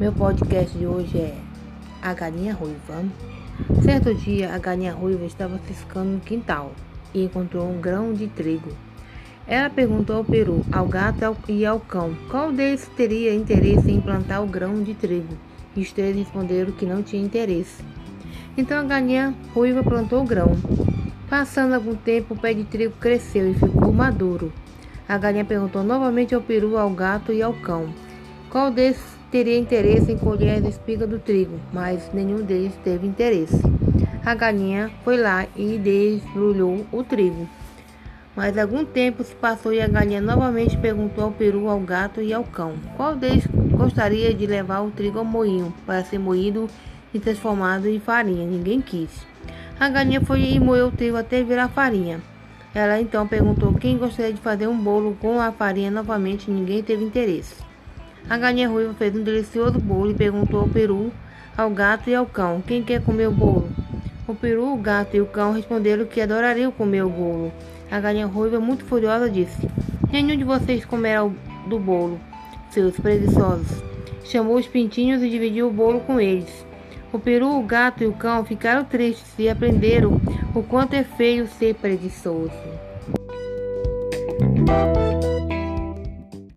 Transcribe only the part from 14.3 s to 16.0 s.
o grão de trigo. E os